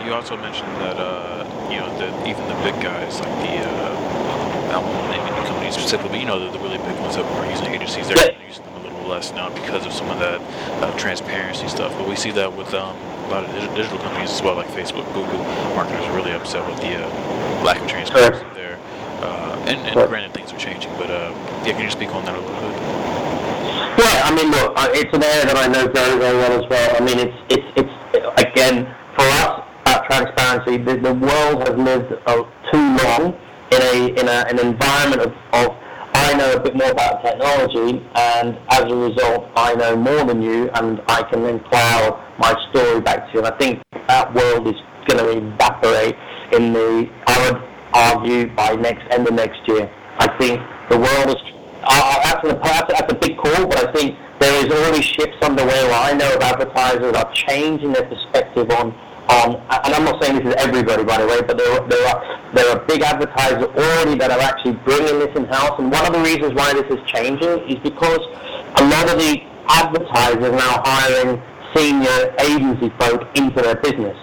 You 0.05 0.13
also 0.13 0.37
mentioned 0.37 0.69
that, 0.85 0.97
uh, 1.01 1.41
you 1.65 1.81
know, 1.81 1.89
that 1.97 2.13
even 2.29 2.45
the 2.45 2.53
big 2.61 2.77
guys 2.77 3.19
like 3.19 3.33
the, 3.41 3.57
uh, 3.57 4.69
I 4.69 4.77
won't 4.77 5.09
name 5.09 5.25
any 5.25 5.47
companies 5.49 5.73
specifically, 5.73 6.09
but 6.09 6.19
you 6.19 6.27
know, 6.27 6.37
the, 6.37 6.51
the 6.53 6.61
really 6.61 6.77
big 6.77 6.93
ones 7.01 7.15
that 7.15 7.25
are 7.25 7.49
using 7.49 7.73
agencies, 7.73 8.07
they're 8.07 8.21
yeah. 8.21 8.37
using 8.45 8.63
them 8.65 8.75
a 8.75 8.83
little 8.85 9.09
less 9.09 9.33
now 9.33 9.49
because 9.49 9.83
of 9.83 9.91
some 9.91 10.07
of 10.13 10.19
that 10.19 10.37
uh, 10.85 10.95
transparency 10.95 11.67
stuff. 11.67 11.91
But 11.97 12.07
we 12.07 12.15
see 12.15 12.29
that 12.37 12.53
with 12.53 12.71
um, 12.75 12.95
a 13.25 13.29
lot 13.33 13.45
of 13.45 13.51
digital 13.73 13.97
companies 13.97 14.29
as 14.29 14.43
well, 14.43 14.53
like 14.53 14.67
Facebook, 14.77 15.09
Google. 15.17 15.41
Marketers 15.73 16.05
are 16.05 16.15
really 16.15 16.33
upset 16.33 16.61
with 16.69 16.77
the 16.85 17.01
uh, 17.01 17.63
lack 17.65 17.81
of 17.81 17.87
transparency 17.89 18.45
sure. 18.45 18.53
there. 18.53 18.77
Uh, 19.25 19.57
and, 19.65 19.81
and 19.89 20.07
granted, 20.07 20.35
things 20.37 20.53
are 20.53 20.59
changing, 20.59 20.93
but 21.01 21.09
uh, 21.09 21.33
yeah, 21.65 21.73
can 21.73 21.81
you 21.81 21.89
speak 21.89 22.13
on 22.13 22.23
that 22.25 22.37
a 22.37 22.41
little 22.45 22.53
bit? 22.61 22.77
Yeah, 24.05 24.21
I 24.21 24.29
mean, 24.37 24.53
look, 24.53 24.69
it's 24.93 25.09
an 25.17 25.23
area 25.23 25.49
that 25.49 25.57
I 25.57 25.65
know 25.65 25.89
very, 25.89 26.19
very 26.19 26.37
well 26.37 26.61
as 26.61 26.69
well. 26.69 26.93
I 26.93 27.01
mean, 27.01 27.17
it's, 27.17 27.37
it's, 27.49 27.65
it's 27.73 27.89
again, 28.37 28.85
for 28.85 28.93
us, 28.93 28.93
about 28.93 29.04
transparency, 30.15 30.77
the, 30.77 30.95
the 30.97 31.13
world 31.13 31.67
has 31.67 31.77
lived 31.77 32.13
uh, 32.25 32.43
too 32.71 32.87
long 33.03 33.35
in 33.71 33.81
a 33.81 34.19
in 34.19 34.27
a, 34.27 34.45
an 34.49 34.59
environment 34.59 35.21
of, 35.21 35.33
of 35.53 35.75
I 36.13 36.33
know 36.33 36.53
a 36.53 36.59
bit 36.59 36.75
more 36.75 36.91
about 36.91 37.23
technology, 37.23 38.01
and 38.15 38.57
as 38.69 38.83
a 38.83 38.95
result, 38.95 39.49
I 39.55 39.75
know 39.75 39.95
more 39.97 40.23
than 40.23 40.41
you, 40.41 40.69
and 40.75 41.01
I 41.07 41.23
can 41.23 41.43
then 41.43 41.59
cloud 41.59 42.21
my 42.39 42.55
story 42.69 43.01
back 43.01 43.27
to 43.27 43.33
you. 43.33 43.39
And 43.39 43.47
I 43.53 43.57
think 43.57 43.83
that 44.07 44.33
world 44.33 44.67
is 44.67 44.75
going 45.07 45.19
to 45.23 45.37
evaporate 45.37 46.15
in 46.53 46.73
the, 46.73 47.09
I 47.27 47.51
would 47.51 47.61
argue, 47.93 48.55
by 48.55 48.75
next 48.75 49.03
end 49.11 49.27
of 49.27 49.33
next 49.33 49.67
year. 49.67 49.91
I 50.19 50.27
think 50.37 50.61
the 50.89 50.97
world 50.97 51.35
is, 51.35 51.41
uh, 51.83 52.23
that's, 52.23 52.47
a, 52.47 52.59
that's 52.63 53.11
a 53.11 53.15
big 53.15 53.37
call, 53.37 53.67
but 53.67 53.87
I 53.87 53.91
think 53.91 54.17
there 54.39 54.65
is 54.65 54.71
already 54.71 55.01
shifts 55.01 55.37
underway 55.43 55.83
where 55.83 55.93
I 55.93 56.13
know 56.13 56.33
of 56.33 56.41
advertisers 56.41 57.13
are 57.13 57.31
changing 57.33 57.91
their 57.91 58.07
perspective 58.07 58.71
on 58.71 58.95
um, 59.29 59.57
and 59.85 59.93
I'm 59.93 60.05
not 60.05 60.21
saying 60.21 60.37
this 60.37 60.53
is 60.53 60.55
everybody, 60.57 61.03
by 61.03 61.17
the 61.21 61.27
way, 61.27 61.41
but 61.41 61.57
there, 61.57 61.81
there 61.87 62.07
are 62.07 62.35
there 62.53 62.69
are 62.71 62.79
big 62.85 63.01
advertisers 63.01 63.67
already 63.75 64.15
that 64.19 64.31
are 64.31 64.39
actually 64.39 64.73
bringing 64.85 65.19
this 65.19 65.35
in 65.35 65.45
house. 65.45 65.77
And 65.77 65.91
one 65.91 66.05
of 66.05 66.13
the 66.13 66.21
reasons 66.21 66.53
why 66.53 66.73
this 66.73 66.87
is 66.87 67.03
changing 67.09 67.67
is 67.67 67.75
because 67.83 68.23
a 68.79 68.83
lot 68.87 69.11
of 69.11 69.19
the 69.19 69.43
advertisers 69.67 70.45
are 70.45 70.55
now 70.55 70.81
hiring 70.85 71.41
senior 71.75 72.33
agency 72.39 72.89
folk 72.97 73.27
into 73.35 73.61
their 73.61 73.75
business. 73.75 74.15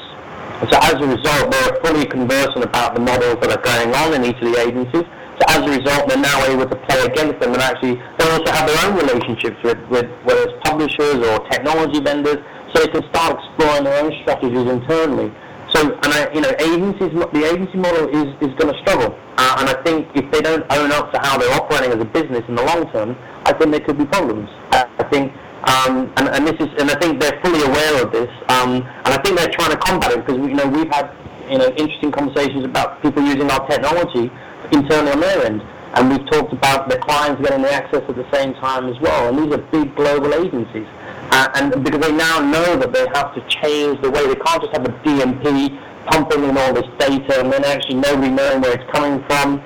And 0.62 0.70
so 0.70 0.78
as 0.80 0.94
a 0.94 1.06
result, 1.06 1.50
they're 1.50 1.76
fully 1.84 2.06
conversant 2.06 2.64
about 2.64 2.94
the 2.94 3.00
models 3.00 3.36
that 3.42 3.50
are 3.50 3.60
going 3.60 3.92
on 3.94 4.14
in 4.14 4.24
each 4.24 4.40
of 4.40 4.48
the 4.54 4.58
agencies. 4.60 5.04
So 5.36 5.42
as 5.48 5.60
a 5.66 5.70
result, 5.76 6.08
they're 6.08 6.22
now 6.22 6.44
able 6.46 6.68
to 6.68 6.76
play 6.88 7.04
against 7.04 7.40
them 7.40 7.52
and 7.52 7.62
actually 7.62 8.00
they 8.16 8.30
also 8.30 8.52
have 8.52 8.68
their 8.68 8.80
own 8.86 8.96
relationships 8.96 9.60
with, 9.64 9.78
with 9.90 10.08
whether 10.24 10.48
it's 10.48 10.56
publishers 10.62 11.18
or 11.26 11.40
technology 11.50 12.00
vendors, 12.00 12.38
so 12.72 12.84
they 12.84 12.88
can 12.88 13.02
start 13.10 13.38
exploring 13.38 13.84
their 13.84 14.02
own 14.04 14.12
strategies 14.22 14.66
internally. 14.68 15.32
So, 15.72 15.92
and 15.92 16.12
I, 16.12 16.30
you 16.32 16.40
know, 16.40 16.52
agencies, 16.60 17.12
the 17.12 17.44
agency 17.48 17.78
model 17.78 18.08
is, 18.08 18.28
is 18.44 18.52
going 18.60 18.72
to 18.72 18.78
struggle. 18.80 19.16
Uh, 19.38 19.56
and 19.60 19.68
I 19.70 19.82
think 19.82 20.08
if 20.14 20.30
they 20.30 20.42
don't 20.42 20.64
own 20.70 20.92
up 20.92 21.12
to 21.12 21.18
how 21.20 21.38
they're 21.38 21.54
operating 21.54 21.92
as 21.92 22.00
a 22.00 22.04
business 22.04 22.44
in 22.48 22.54
the 22.54 22.62
long 22.62 22.90
term, 22.92 23.16
I 23.44 23.52
think 23.52 23.70
there 23.70 23.80
could 23.80 23.96
be 23.96 24.04
problems. 24.04 24.50
Uh, 24.72 24.84
I 24.98 25.04
think, 25.04 25.32
um, 25.64 26.12
and, 26.18 26.28
and 26.28 26.46
this 26.46 26.60
is, 26.60 26.68
and 26.78 26.90
I 26.90 26.98
think 27.00 27.20
they're 27.20 27.40
fully 27.40 27.62
aware 27.64 28.02
of 28.02 28.12
this. 28.12 28.28
Um, 28.48 28.84
and 28.84 29.08
I 29.08 29.22
think 29.22 29.38
they're 29.38 29.48
trying 29.48 29.70
to 29.70 29.78
combat 29.78 30.12
it 30.12 30.26
because 30.26 30.36
you 30.36 30.54
know 30.54 30.66
we've 30.66 30.90
had 30.90 31.10
you 31.48 31.56
know 31.56 31.68
interesting 31.68 32.12
conversations 32.12 32.64
about 32.64 33.00
people 33.00 33.22
using 33.22 33.50
our 33.50 33.66
technology 33.66 34.30
internally 34.72 35.12
on 35.12 35.20
their 35.20 35.46
end. 35.46 35.62
And 35.94 36.08
we've 36.10 36.26
talked 36.30 36.52
about 36.52 36.88
the 36.88 36.98
clients 36.98 37.40
getting 37.42 37.62
the 37.62 37.72
access 37.72 38.02
at 38.08 38.16
the 38.16 38.30
same 38.32 38.54
time 38.54 38.88
as 38.88 38.98
well. 39.00 39.28
And 39.28 39.38
these 39.38 39.52
are 39.52 39.62
big 39.72 39.94
global 39.94 40.32
agencies. 40.34 40.86
Uh, 41.32 41.48
and 41.54 41.82
because 41.82 41.98
they 41.98 42.12
now 42.12 42.40
know 42.40 42.76
that 42.76 42.92
they 42.92 43.08
have 43.14 43.34
to 43.34 43.40
change 43.48 43.98
the 44.02 44.10
way, 44.10 44.26
they 44.26 44.34
can't 44.34 44.60
just 44.60 44.76
have 44.76 44.84
a 44.84 44.92
DMP 45.00 45.80
pumping 46.04 46.44
in 46.44 46.58
all 46.58 46.74
this 46.74 46.84
data 46.98 47.40
and 47.40 47.50
then 47.50 47.64
actually 47.64 47.94
nobody 47.94 48.28
knowing 48.28 48.60
where 48.60 48.78
it's 48.78 48.92
coming 48.92 49.24
from. 49.24 49.58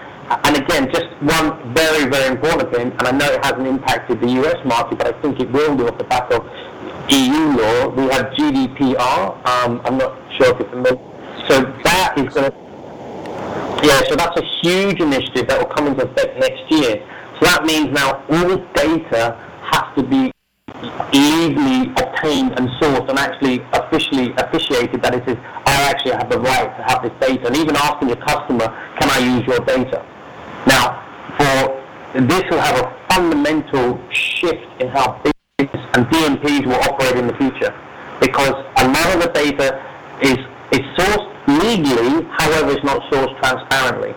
And 0.44 0.56
again, 0.56 0.88
just 0.92 1.06
one 1.23 1.75
very, 1.75 2.08
very 2.08 2.30
important 2.30 2.73
thing, 2.73 2.92
and 2.92 3.02
I 3.02 3.11
know 3.11 3.26
it 3.26 3.44
hasn't 3.44 3.66
impacted 3.66 4.20
the 4.20 4.28
US 4.42 4.64
market, 4.64 4.99
but 4.99 5.08
I 5.08 5.20
think 5.20 5.40
it 5.40 5.50
will 5.50 5.76
do 5.76 5.88
off 5.88 5.99
the 5.99 6.04
back 6.04 6.30
of 6.32 6.46
EU 7.11 7.58
law. 7.58 7.88
We 7.88 8.04
have 8.14 8.26
GDPR. 8.35 9.46
Um, 9.46 9.80
I'm 9.85 9.99
not 9.99 10.16
sure 10.37 10.54
if 10.54 10.61
it's 10.61 10.70
familiar. 10.70 11.02
So 11.49 11.62
that 11.82 12.14
is 12.16 12.32
going 12.32 12.50
to, 12.50 13.87
yeah, 13.87 14.02
so 14.08 14.14
that's 14.14 14.38
a 14.38 14.44
huge 14.62 15.00
initiative 15.00 15.49
that 15.49 15.58
will 15.58 15.75
come 15.75 15.88
into 15.88 16.04
effect 16.04 16.38
next 16.38 16.70
year. 16.70 17.04
So 17.40 17.46
that 17.46 17.64
means 17.64 17.90
now 17.90 18.23
all 18.28 18.56
data 18.75 19.37
has 19.62 19.94
to 19.96 20.02
be 20.04 20.32
legally 21.12 21.90
obtained 21.97 22.52
and 22.59 22.68
sourced 22.80 23.09
and 23.09 23.18
actually 23.18 23.61
officially 23.73 24.33
officiated 24.37 25.02
that 25.02 25.14
it 25.14 25.26
is 25.28 25.37
I 25.64 25.90
actually 25.90 26.12
have 26.12 26.30
the 26.30 26.38
right 26.38 26.68
to 26.76 26.83
have 26.85 27.02
this 27.02 27.12
data 27.21 27.47
and 27.47 27.56
even 27.56 27.76
asking 27.76 28.09
your 28.09 28.18
customer, 28.18 28.66
can 28.99 29.11
I 29.11 29.18
use 29.18 29.47
your 29.47 29.61
data? 29.61 30.04
Now, 30.66 31.02
for 31.37 31.83
this 32.21 32.45
will 32.50 32.61
have 32.61 32.78
a 32.80 32.97
fundamental 33.12 34.00
shift 34.11 34.64
in 34.80 34.88
how 34.88 35.21
business 35.23 35.87
and 35.95 36.06
DMPs 36.06 36.66
will 36.66 36.80
operate 36.88 37.16
in 37.16 37.26
the 37.26 37.35
future 37.35 37.75
because 38.21 38.54
a 38.76 38.88
lot 38.88 39.14
of 39.14 39.23
the 39.23 39.30
data 39.33 39.83
is, 40.23 40.38
is 40.73 40.85
sourced 40.97 41.37
legally, 41.47 42.26
however, 42.38 42.73
it's 42.73 42.85
not 42.85 43.02
sourced 43.11 43.37
transparently. 43.40 44.14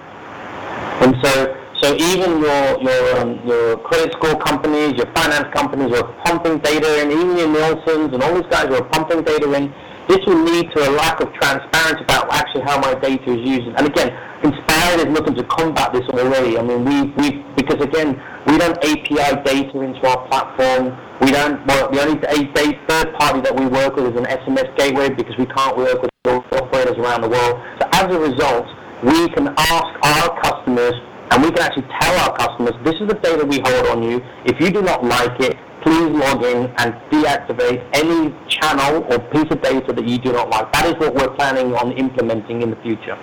And 1.01 1.15
so 1.23 1.58
so 1.81 1.95
even 1.95 2.41
your 2.41 2.81
your 2.81 3.17
um, 3.17 3.39
your 3.47 3.77
credit 3.79 4.11
score 4.13 4.37
companies, 4.39 4.93
your 4.99 5.07
finance 5.15 5.47
companies 5.55 5.95
are 5.97 6.11
pumping 6.25 6.59
data 6.59 7.01
in, 7.01 7.11
even 7.11 7.37
your 7.37 7.47
Nielsen's 7.47 8.13
and 8.13 8.21
all 8.21 8.35
these 8.35 8.49
guys 8.49 8.67
are 8.67 8.83
pumping 8.89 9.23
data 9.23 9.51
in. 9.53 9.73
This 10.07 10.19
will 10.25 10.43
lead 10.43 10.71
to 10.75 10.89
a 10.89 10.91
lack 10.91 11.21
of 11.21 11.31
transparency 11.33 12.03
about 12.03 12.33
actually 12.33 12.61
how 12.61 12.79
my 12.81 12.95
data 12.95 13.29
is 13.31 13.47
used. 13.47 13.67
And 13.77 13.85
again, 13.85 14.09
Inspired 14.43 14.99
is 15.01 15.11
looking 15.13 15.35
to 15.35 15.43
combat 15.43 15.91
this 15.91 16.07
already. 16.09 16.57
I 16.57 16.63
mean, 16.63 16.83
we 16.83 17.11
we 17.19 17.43
because 17.55 17.83
again, 17.83 18.19
we 18.47 18.57
don't 18.57 18.77
API 18.83 19.35
data 19.43 19.81
into 19.81 19.99
our 20.07 20.27
platform. 20.27 20.97
We 21.21 21.31
don't. 21.31 21.65
Well, 21.67 21.91
the 21.91 22.01
only 22.01 22.19
third 22.19 23.13
party 23.19 23.41
that 23.41 23.55
we 23.55 23.67
work 23.67 23.95
with 23.97 24.07
is 24.07 24.17
an 24.17 24.25
SMS 24.25 24.75
gateway 24.77 25.09
because 25.09 25.37
we 25.37 25.45
can't 25.45 25.75
work 25.77 26.01
with 26.01 26.09
operators 26.25 26.97
around 26.97 27.21
the 27.21 27.29
world. 27.29 27.59
So 27.79 27.87
as 27.93 28.07
a 28.11 28.19
result, 28.19 28.65
we 29.03 29.29
can 29.29 29.53
ask 29.57 29.91
our 30.03 30.41
customers 30.41 30.95
and 31.31 31.43
we 31.43 31.51
can 31.51 31.59
actually 31.59 31.87
tell 31.99 32.15
our 32.19 32.35
customers, 32.37 32.73
this 32.83 32.95
is 32.95 33.07
the 33.07 33.13
data 33.15 33.45
we 33.45 33.59
hold 33.59 33.87
on 33.87 34.03
you. 34.03 34.21
If 34.45 34.59
you 34.59 34.71
do 34.71 34.81
not 34.81 35.03
like 35.03 35.39
it, 35.39 35.57
please 35.81 36.09
log 36.11 36.43
in 36.43 36.65
and 36.77 36.93
deactivate 37.09 37.87
any 37.93 38.35
channel 38.47 39.03
or 39.11 39.19
piece 39.31 39.49
of 39.51 39.61
data 39.61 39.93
that 39.93 40.05
you 40.05 40.17
do 40.17 40.33
not 40.33 40.49
like. 40.49 40.71
That 40.73 40.87
is 40.87 40.95
what 40.95 41.13
we're 41.15 41.33
planning 41.35 41.73
on 41.75 41.93
implementing 41.93 42.61
in 42.61 42.69
the 42.69 42.75
future. 42.77 43.17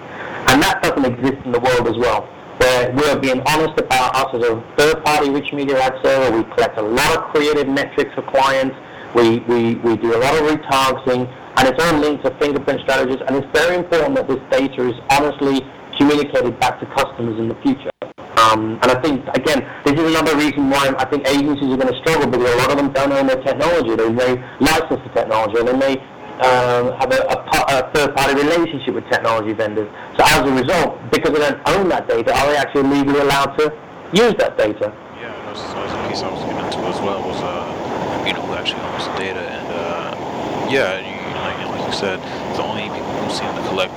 And 0.48 0.62
that 0.62 0.82
doesn't 0.82 1.04
exist 1.04 1.44
in 1.44 1.52
the 1.52 1.60
world 1.60 1.86
as 1.88 1.98
well, 1.98 2.22
where 2.58 2.92
we're 2.94 3.18
being 3.18 3.42
honest 3.46 3.78
about 3.78 4.16
us 4.16 4.34
as 4.34 4.42
a 4.42 4.64
third-party 4.78 5.30
rich 5.30 5.52
media 5.52 5.80
ad 5.82 5.98
server. 6.02 6.36
We 6.36 6.44
collect 6.54 6.78
a 6.78 6.82
lot 6.82 7.16
of 7.16 7.24
creative 7.34 7.68
metrics 7.68 8.14
for 8.14 8.22
clients. 8.22 8.76
We, 9.14 9.40
we, 9.40 9.74
we 9.76 9.96
do 9.96 10.16
a 10.16 10.20
lot 10.20 10.34
of 10.34 10.48
retargeting, 10.48 11.28
and 11.58 11.68
it's 11.68 11.82
all 11.82 11.98
linked 11.98 12.24
to 12.24 12.30
fingerprint 12.38 12.80
strategies. 12.82 13.20
And 13.26 13.36
it's 13.36 13.50
very 13.52 13.76
important 13.76 14.14
that 14.16 14.28
this 14.28 14.40
data 14.50 14.88
is 14.88 14.94
honestly 15.10 15.60
communicated 15.98 16.58
back 16.60 16.80
to 16.80 16.86
customers 16.86 17.38
in 17.38 17.48
the 17.48 17.54
future. 17.56 17.90
Um, 18.36 18.78
and 18.82 18.92
I 18.92 19.00
think, 19.00 19.24
again, 19.32 19.64
this 19.84 19.94
is 19.94 20.12
another 20.12 20.36
reason 20.36 20.68
why 20.68 20.92
I 20.98 21.04
think 21.06 21.26
agencies 21.26 21.72
are 21.72 21.80
going 21.80 21.88
to 21.88 21.98
struggle 22.04 22.28
because 22.28 22.52
a 22.52 22.56
lot 22.56 22.70
of 22.70 22.76
them 22.76 22.92
don't 22.92 23.12
own 23.12 23.26
their 23.26 23.40
technology. 23.40 23.96
They 23.96 24.12
may 24.12 24.36
license 24.60 25.00
the 25.00 25.12
technology 25.16 25.58
and 25.58 25.68
they 25.68 25.76
may 25.76 25.94
um, 26.44 26.92
have 27.00 27.10
a, 27.12 27.24
a, 27.32 27.36
a, 27.80 27.90
third-party 27.94 28.34
relationship 28.34 28.94
with 28.94 29.08
technology 29.08 29.54
vendors. 29.54 29.88
So 30.18 30.24
as 30.24 30.44
a 30.44 30.52
result, 30.52 31.00
because 31.10 31.32
they 31.32 31.40
don't 31.40 31.60
own 31.64 31.88
that 31.88 32.08
data, 32.08 32.36
are 32.36 32.46
they 32.52 32.56
actually 32.58 32.84
legally 32.92 33.20
allowed 33.20 33.56
to 33.56 33.72
use 34.12 34.34
that 34.36 34.58
data? 34.58 34.92
Yeah, 35.16 35.32
that 35.32 35.52
was, 35.52 35.62
that 35.72 35.80
was 35.80 35.92
a 35.92 36.08
piece 36.08 36.20
I 36.20 36.28
was 36.28 36.44
getting 36.44 36.60
into 36.60 36.78
as 36.92 37.00
well, 37.00 37.24
was, 37.24 37.40
uh, 37.40 38.24
you 38.26 38.34
know, 38.34 38.42
who 38.44 38.52
actually 38.52 38.82
owns 38.82 39.06
the 39.06 39.16
data. 39.16 39.40
And, 39.40 39.68
uh, 39.72 40.68
yeah, 40.68 41.15
like, 41.86 41.94
you 41.94 42.00
said, 42.00 42.18
the 42.56 42.62
only 42.62 42.82
people 42.82 43.12
who 43.22 43.30
seem 43.30 43.54
to 43.54 43.62
collect 43.68 43.92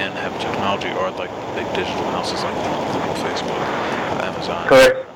and 0.00 0.14
have 0.14 0.32
technology 0.40 0.88
are 0.88 1.10
like 1.12 1.30
big 1.54 1.66
digital 1.74 2.04
houses 2.12 2.42
like 2.42 2.54
Google, 2.56 3.14
Facebook, 3.20 3.60
Amazon. 4.24 4.68
Correct. 4.68 5.08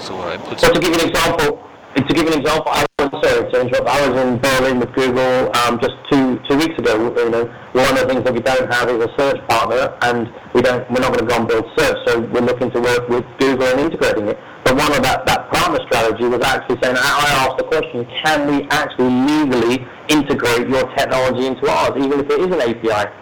So 0.00 0.18
uh, 0.18 0.34
it 0.34 0.40
puts. 0.44 0.62
So 0.62 0.72
to 0.72 0.80
give 0.80 0.90
you 0.90 1.00
an 1.00 1.08
example, 1.08 1.62
to 1.96 2.14
give 2.14 2.26
you 2.26 2.32
an 2.32 2.40
example, 2.40 2.70
I 2.70 2.86
was 2.98 3.10
sorry 3.10 3.50
to 3.50 3.60
interrupt. 3.60 3.88
I 3.88 4.08
was 4.08 4.18
in 4.20 4.38
Berlin 4.38 4.78
with 4.80 4.92
Google 4.94 5.54
um, 5.56 5.80
just 5.80 5.94
two 6.10 6.38
two 6.48 6.56
weeks 6.58 6.78
ago. 6.78 6.94
You 7.16 7.30
know, 7.30 7.44
one 7.72 7.90
of 7.90 8.06
the 8.06 8.06
things 8.06 8.24
that 8.24 8.34
we 8.34 8.40
don't 8.40 8.72
have 8.72 8.88
is 8.90 9.02
a 9.02 9.10
search 9.18 9.40
partner, 9.48 9.96
and 10.02 10.30
we 10.54 10.62
don't 10.62 10.88
we're 10.90 11.00
not 11.00 11.12
going 11.12 11.26
to 11.26 11.30
go 11.30 11.36
and 11.36 11.48
build 11.48 11.66
search. 11.78 11.98
So 12.06 12.20
we're 12.20 12.46
looking 12.46 12.70
to 12.72 12.80
work 12.80 13.08
with 13.08 13.24
Google 13.38 13.66
and 13.66 13.80
integrating 13.80 14.28
it. 14.28 14.38
But 14.64 14.76
one 14.76 14.92
of 14.92 15.02
that, 15.02 15.26
that 15.26 15.50
partner 15.50 15.80
strategy 15.86 16.24
was 16.24 16.40
actually 16.40 16.80
saying, 16.82 16.96
I 16.98 17.46
asked 17.46 17.58
the 17.58 17.64
question, 17.64 18.06
can 18.24 18.46
we 18.50 18.66
actually 18.70 19.10
legally 19.10 19.86
integrate 20.08 20.68
your 20.68 20.88
technology 20.96 21.46
into 21.46 21.68
ours, 21.68 21.92
even 21.96 22.20
if 22.20 22.30
it 22.30 22.40
is 22.40 22.46
an 22.46 22.60
API? 22.60 23.12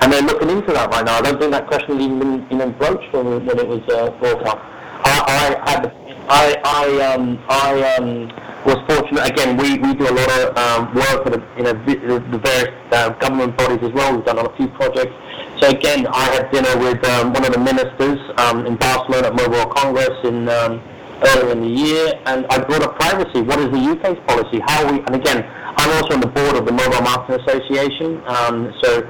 and 0.00 0.12
they're 0.12 0.22
looking 0.22 0.48
into 0.50 0.72
that 0.72 0.90
right 0.90 1.04
now. 1.04 1.18
I 1.18 1.22
don't 1.22 1.40
think 1.40 1.52
that 1.52 1.66
question 1.66 1.94
had 1.94 2.02
even 2.02 2.46
been 2.46 2.58
know, 2.58 2.70
broached 2.70 3.12
when, 3.12 3.44
when 3.44 3.58
it 3.58 3.66
was 3.66 3.82
uh, 3.88 4.10
brought 4.18 4.46
up. 4.46 4.58
I, 5.04 5.58
I 5.64 5.70
had 5.70 5.92
I 6.28 6.56
I 6.64 7.14
um 7.14 7.38
I 7.48 7.96
um 7.96 8.28
was 8.64 8.78
fortunate 8.88 9.30
again. 9.30 9.56
We, 9.56 9.78
we 9.78 9.94
do 9.94 10.08
a 10.08 10.14
lot 10.14 10.30
of 10.40 10.56
um, 10.56 10.94
work 10.94 11.24
with 11.24 11.42
you 11.56 11.64
know 11.64 11.72
the, 11.72 12.18
the 12.30 12.38
various 12.38 12.74
uh, 12.92 13.10
government 13.20 13.56
bodies 13.56 13.80
as 13.82 13.92
well. 13.92 14.16
We've 14.16 14.24
done 14.24 14.38
a 14.38 14.56
few 14.56 14.68
projects. 14.68 15.14
So 15.60 15.70
again, 15.70 16.06
I 16.06 16.24
had 16.30 16.50
dinner 16.50 16.76
with 16.78 17.04
um, 17.06 17.32
one 17.32 17.44
of 17.44 17.52
the 17.52 17.58
ministers 17.58 18.18
um, 18.38 18.66
in 18.66 18.76
Barcelona 18.76 19.28
at 19.28 19.34
Mobile 19.34 19.66
Congress 19.72 20.14
in 20.24 20.48
um, 20.48 20.82
earlier 21.22 21.52
in 21.52 21.60
the 21.62 21.68
year, 21.68 22.20
and 22.26 22.46
I 22.50 22.58
brought 22.58 22.82
up 22.82 22.98
privacy. 22.98 23.42
What 23.42 23.58
is 23.58 23.70
the 23.70 23.82
UK's 23.90 24.18
policy? 24.26 24.60
How 24.60 24.90
we 24.90 25.00
and 25.00 25.14
again, 25.14 25.44
I'm 25.76 25.90
also 25.96 26.14
on 26.14 26.20
the 26.20 26.28
board 26.28 26.56
of 26.56 26.66
the 26.66 26.72
Mobile 26.72 27.02
Marketing 27.02 27.40
Association. 27.40 28.22
Um, 28.26 28.74
so 28.82 29.08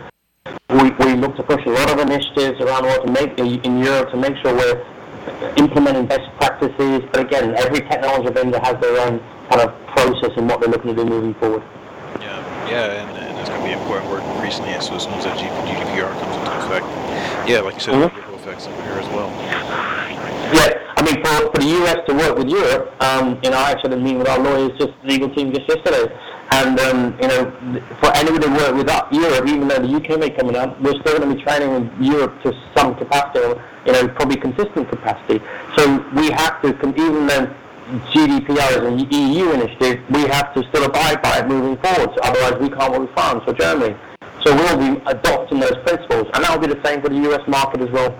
we, 0.70 0.90
we 0.90 1.14
look 1.14 1.36
to 1.36 1.42
push 1.42 1.64
a 1.66 1.70
lot 1.70 1.90
of 1.90 1.98
initiatives 1.98 2.60
around 2.60 2.84
what 2.84 3.06
to 3.06 3.12
make 3.12 3.38
in 3.38 3.78
Europe 3.78 4.10
to 4.10 4.16
make 4.16 4.36
sure 4.42 4.54
we're 4.54 4.84
implementing 5.56 6.06
best 6.06 6.28
practices. 6.38 7.02
But 7.12 7.26
again, 7.26 7.54
every 7.56 7.80
technology 7.80 8.32
vendor 8.32 8.60
has 8.60 8.80
their 8.80 9.00
own 9.00 9.20
kind 9.50 9.62
of 9.62 9.74
process 9.88 10.32
and 10.36 10.48
what 10.48 10.60
they're 10.60 10.70
looking 10.70 10.94
to 10.94 11.04
do 11.04 11.08
moving 11.08 11.34
forward. 11.34 11.62
Yeah, 12.20 12.68
yeah, 12.68 13.02
and, 13.02 13.18
and 13.18 13.38
it's 13.38 13.48
going 13.48 13.60
to 13.62 13.66
be 13.66 13.72
important 13.72 14.10
work 14.10 14.22
recently 14.42 14.72
So 14.80 14.94
as 14.94 15.04
soon 15.04 15.14
as 15.14 15.24
that 15.24 15.38
GDPR 15.38 16.12
comes 16.20 16.36
into 16.36 16.52
effect. 16.64 16.86
Yeah, 17.48 17.60
like 17.60 17.74
you 17.74 17.80
said, 17.80 17.94
mm-hmm. 17.94 18.16
ripple 18.16 18.34
effects 18.36 18.66
over 18.66 18.82
here 18.82 19.00
as 19.00 19.08
well. 19.08 19.30
Yeah, 20.52 20.88
I 20.96 21.02
mean, 21.02 21.22
for, 21.24 21.52
for 21.52 21.60
the 21.60 21.70
US 21.84 21.98
to 22.08 22.14
work 22.14 22.36
with 22.36 22.48
Europe, 22.48 22.92
um, 23.02 23.38
you 23.42 23.50
know, 23.50 23.58
I 23.58 23.72
actually 23.72 23.90
had 23.90 23.98
a 23.98 24.02
meeting 24.02 24.18
with 24.18 24.28
our 24.28 24.38
lawyers, 24.38 24.76
just 24.78 24.92
legal 25.04 25.28
team 25.34 25.52
just 25.52 25.68
yesterday. 25.68 26.12
And, 26.50 26.80
um, 26.80 27.14
you 27.20 27.28
know, 27.28 27.52
for 28.00 28.10
anybody 28.16 28.46
to 28.46 28.52
work 28.52 28.74
with 28.74 28.88
Europe, 29.12 29.46
even 29.46 29.68
though 29.68 29.78
the 29.78 29.94
UK 29.94 30.18
may 30.18 30.30
come 30.30 30.48
up, 30.54 30.80
we're 30.80 30.98
still 31.00 31.18
going 31.18 31.28
to 31.28 31.36
be 31.36 31.42
training 31.42 31.70
in 31.74 32.02
Europe 32.02 32.42
to 32.42 32.54
some 32.74 32.94
capacity, 32.94 33.40
or, 33.44 33.62
you 33.84 33.92
know, 33.92 34.08
probably 34.08 34.36
consistent 34.36 34.88
capacity. 34.88 35.44
So 35.76 36.02
we 36.16 36.30
have 36.30 36.62
to, 36.62 36.68
even 36.96 37.26
though 37.26 37.54
GDPR 37.88 38.70
is 38.70 38.84
an 38.84 38.98
EU 39.10 39.52
initiative, 39.52 40.04
we 40.10 40.20
have 40.28 40.52
to 40.52 40.62
still 40.68 40.84
abide 40.84 41.22
by 41.22 41.38
it 41.38 41.48
moving 41.48 41.76
forward. 41.78 42.12
So 42.14 42.20
otherwise, 42.22 42.60
we 42.60 42.68
can't 42.68 42.92
work 42.92 43.00
with 43.00 43.12
France 43.12 43.44
Germany. 43.58 43.96
So 44.44 44.54
we'll 44.54 44.76
be 44.76 45.00
adopting 45.06 45.58
those 45.58 45.76
principles, 45.78 46.28
and 46.34 46.44
that 46.44 46.52
will 46.52 46.68
be 46.68 46.72
the 46.72 46.82
same 46.84 47.00
for 47.00 47.08
the 47.08 47.16
US 47.32 47.46
market 47.48 47.80
as 47.80 47.90
well. 47.90 48.10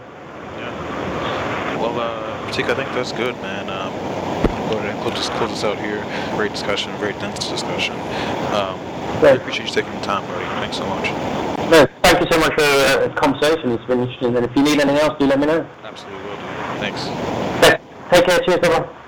Yeah. 0.57 1.77
Well, 1.77 2.01
uh, 2.01 2.49
I 2.49 2.53
think 2.53 2.67
that's 2.67 3.13
good, 3.13 3.35
man. 3.37 3.69
Um, 3.69 3.93
go 4.71 4.79
ahead 4.79 4.95
and 4.95 5.01
close, 5.03 5.29
close 5.37 5.51
this 5.51 5.65
out 5.65 5.79
here. 5.79 6.03
Great 6.35 6.53
discussion, 6.53 6.91
very 6.97 7.13
dense 7.15 7.49
discussion. 7.49 7.93
Um, 8.57 8.81
I 9.21 9.37
appreciate 9.37 9.69
you 9.69 9.75
taking 9.75 9.93
the 9.93 10.01
time, 10.01 10.25
buddy. 10.27 10.45
Thanks 10.65 10.79
so 10.79 10.87
much. 10.87 11.11
No, 11.71 11.87
thank 12.03 12.21
you 12.21 12.27
so 12.31 12.41
much 12.41 12.55
for 12.55 12.65
uh, 12.65 13.07
the 13.07 13.15
conversation. 13.15 13.73
It's 13.73 13.85
been 13.85 14.01
interesting. 14.01 14.35
And 14.35 14.47
if 14.47 14.57
you 14.57 14.63
need 14.63 14.81
anything 14.81 14.97
else, 14.97 15.19
do 15.19 15.27
let 15.27 15.39
me 15.39 15.47
know. 15.47 15.69
Absolutely 15.85 16.25
will 16.25 16.37
do. 16.37 16.43
Thanks. 16.81 17.07
Okay, 17.63 17.79
Take 18.11 18.25
care. 18.25 18.39
Cheers, 18.41 18.61
everyone. 18.63 18.89
See 18.89 19.08